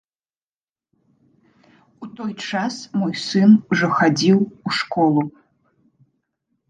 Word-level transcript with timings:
У 2.07 2.09
той 2.19 2.33
час 2.49 2.73
мой 3.01 3.13
сын 3.27 3.51
ужо 3.75 3.87
хадзіў 4.01 4.37
у 4.49 4.69
школу. 4.79 5.21